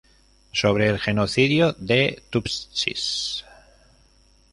[0.51, 3.43] Sobre el genocidio de tutsis.